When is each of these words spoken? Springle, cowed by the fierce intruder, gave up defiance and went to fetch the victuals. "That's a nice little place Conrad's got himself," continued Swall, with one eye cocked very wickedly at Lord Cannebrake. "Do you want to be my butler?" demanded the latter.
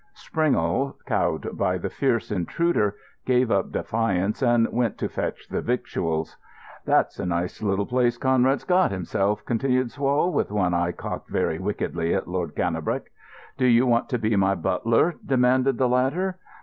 Springle, 0.15 0.97
cowed 1.05 1.55
by 1.55 1.77
the 1.77 1.87
fierce 1.91 2.31
intruder, 2.31 2.95
gave 3.23 3.51
up 3.51 3.71
defiance 3.71 4.41
and 4.41 4.67
went 4.73 4.97
to 4.97 5.07
fetch 5.07 5.47
the 5.47 5.61
victuals. 5.61 6.37
"That's 6.85 7.19
a 7.19 7.25
nice 7.27 7.61
little 7.61 7.85
place 7.85 8.17
Conrad's 8.17 8.63
got 8.63 8.89
himself," 8.89 9.45
continued 9.45 9.89
Swall, 9.91 10.31
with 10.33 10.49
one 10.51 10.73
eye 10.73 10.91
cocked 10.91 11.29
very 11.29 11.59
wickedly 11.59 12.15
at 12.15 12.27
Lord 12.27 12.55
Cannebrake. 12.55 13.11
"Do 13.57 13.67
you 13.67 13.85
want 13.85 14.09
to 14.09 14.17
be 14.17 14.35
my 14.35 14.55
butler?" 14.55 15.17
demanded 15.23 15.77
the 15.77 15.87
latter. 15.87 16.39